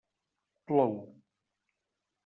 Plou. 0.65 0.93